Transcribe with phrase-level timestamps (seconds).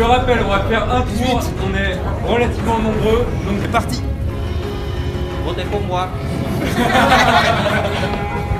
[0.00, 1.42] Je rappelle, on va faire un tour.
[1.62, 4.02] On est relativement nombreux, donc c'est parti.
[5.44, 6.08] Votez pour moi.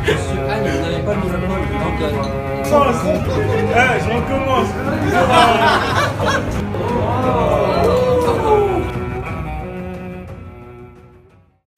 [0.03, 1.65] Monsieur Anne, vous n'avez pas le monopole.
[1.81, 2.11] Donc, euh,
[3.73, 4.69] Eh, je recommence.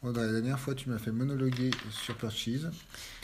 [0.02, 2.68] La dernière fois, tu m'as fait monologuer sur Purchase.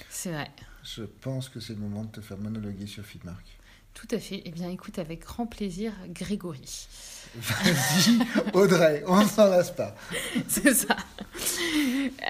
[0.09, 0.48] C'est vrai.
[0.84, 3.58] Je pense que c'est le moment de te faire monologuer sur Fitmark.
[3.95, 4.43] Tout à fait.
[4.45, 6.88] Eh bien, écoute avec grand plaisir, Grégory.
[7.37, 8.19] Vas-y,
[8.55, 9.95] Audrey, on s'en lasse pas.
[10.48, 10.96] C'est ça.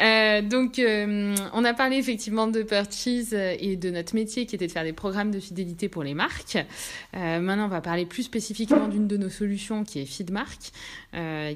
[0.03, 4.67] Euh, donc, euh, on a parlé effectivement de Purchase et de notre métier qui était
[4.67, 6.59] de faire des programmes de fidélité pour les marques.
[7.17, 10.73] Euh, maintenant, on va parler plus spécifiquement d'une de nos solutions qui est Feedmark,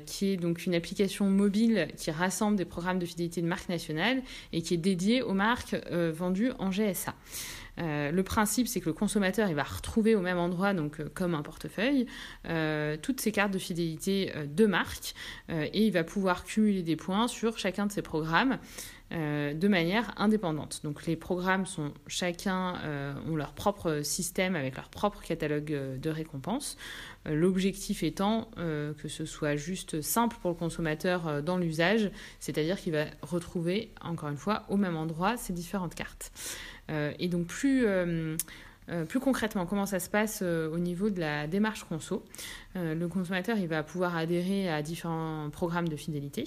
[0.07, 4.23] qui est donc une application mobile qui rassemble des programmes de fidélité de marques nationales
[4.53, 7.15] et qui est dédiée aux marques vendues en GSA.
[7.79, 11.09] Euh, le principe, c'est que le consommateur, il va retrouver au même endroit, donc euh,
[11.13, 12.07] comme un portefeuille,
[12.47, 15.15] euh, toutes ses cartes de fidélité de marque
[15.49, 18.59] et il va pouvoir cumuler des points sur chacun de ses programmes
[19.13, 20.81] euh, de manière indépendante.
[20.85, 25.99] Donc les programmes sont chacun euh, ont leur propre système avec leur propre catalogue euh,
[25.99, 26.79] de récompenses.
[27.27, 33.05] L'objectif étant que ce soit juste simple pour le consommateur dans l'usage, c'est-à-dire qu'il va
[33.23, 36.33] retrouver encore une fois au même endroit ces différentes cartes.
[36.91, 37.87] Et donc plus
[38.89, 42.25] euh, plus concrètement, comment ça se passe euh, au niveau de la démarche conso
[42.75, 46.45] Euh, Le consommateur, il va pouvoir adhérer à différents programmes de fidélité.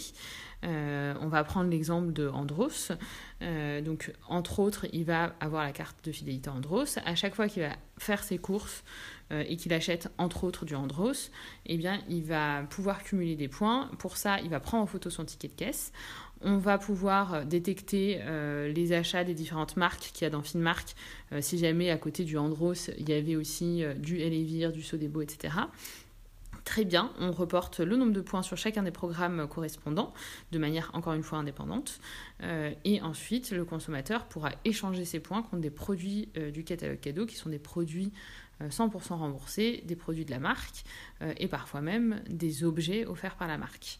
[0.63, 2.91] On va prendre l'exemple de Andros.
[3.41, 6.97] Donc, entre autres, il va avoir la carte de fidélité Andros.
[7.05, 8.83] À chaque fois qu'il va faire ses courses
[9.31, 11.31] et qu'il achète, entre autres, du Andros,
[11.65, 13.89] eh bien, il va pouvoir cumuler des points.
[13.97, 15.91] Pour ça, il va prendre en photo son ticket de caisse.
[16.41, 20.93] On va pouvoir détecter euh, les achats des différentes marques qu'il y a dans Finmark.
[21.31, 24.83] Euh, si jamais à côté du Andros, il y avait aussi euh, du Elevir, du
[24.83, 25.55] Sodebo, etc.
[26.65, 30.13] Très bien, on reporte le nombre de points sur chacun des programmes correspondants
[30.51, 31.99] de manière encore une fois indépendante.
[32.41, 36.99] Euh, et ensuite, le consommateur pourra échanger ses points contre des produits euh, du catalogue
[36.99, 38.11] cadeau qui sont des produits
[38.61, 40.85] euh, 100% remboursés, des produits de la marque
[41.21, 43.99] euh, et parfois même des objets offerts par la marque.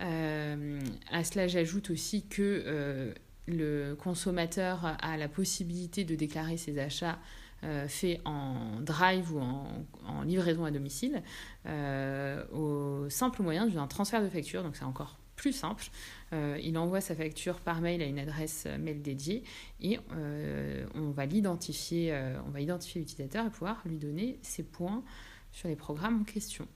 [0.00, 3.14] Euh, à cela, j'ajoute aussi que euh,
[3.46, 7.18] le consommateur a la possibilité de déclarer ses achats
[7.62, 11.22] euh, faits en drive ou en, en livraison à domicile
[11.64, 14.62] euh, au simple moyen d'un transfert de facture.
[14.62, 15.84] Donc c'est encore plus simple.
[16.32, 19.44] Euh, il envoie sa facture par mail à une adresse mail dédiée
[19.80, 19.98] et
[20.94, 22.14] on va l'identifier,
[22.46, 25.02] on va identifier l'utilisateur et pouvoir lui donner ses points
[25.52, 26.68] sur les programmes en question.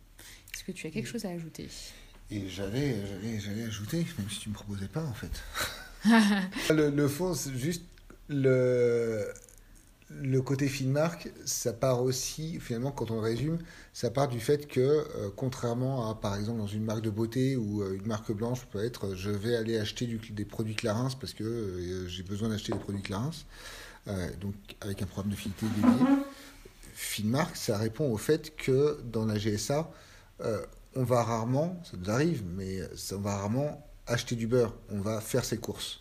[0.54, 1.68] Est-ce que tu as quelque chose à ajouter?
[2.30, 5.42] Et j'allais, j'allais, j'allais ajouter, même si tu me proposais pas en fait.
[6.72, 7.84] le, le fond, c'est juste
[8.28, 9.32] le,
[10.38, 13.58] le côté Finmark, ça part aussi, finalement, quand on résume,
[13.92, 17.56] ça part du fait que, euh, contrairement à, par exemple, dans une marque de beauté
[17.56, 21.08] ou euh, une marque blanche peut être euh, je vais aller acheter des produits Clarins
[21.18, 23.32] parce que j'ai besoin d'acheter des produits Clarins,
[24.40, 26.06] donc avec un programme de fidélité dédié.
[26.94, 29.90] Finmark, ça répond au fait que dans la GSA,
[30.94, 35.00] on va rarement, ça nous arrive, mais ça, on va rarement acheter du beurre, on
[35.00, 35.98] va faire ses courses.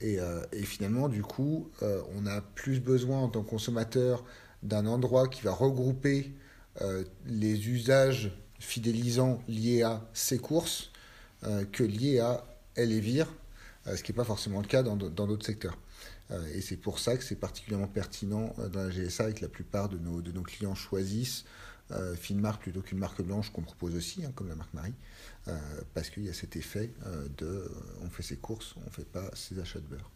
[0.00, 4.24] Et, euh, et finalement, du coup, euh, on a plus besoin en tant que consommateur
[4.62, 6.32] d'un endroit qui va regrouper
[6.80, 10.90] euh, les usages fidélisants liés à ces courses
[11.72, 12.44] que liés à
[12.76, 13.26] Elevir,
[13.88, 15.76] euh, ce qui n'est pas forcément le cas dans d'autres secteurs.
[16.54, 19.90] Et c'est pour ça que c'est particulièrement pertinent dans la GSA et que la plupart
[19.90, 21.44] de nos clients choisissent
[21.90, 24.94] euh, Finmark plutôt qu'une marque blanche qu'on propose aussi, hein, comme la marque Marie,
[25.48, 25.58] euh,
[25.94, 27.70] parce qu'il y a cet effet euh, de
[28.02, 30.10] on fait ses courses, on ne fait pas ses achats de beurre.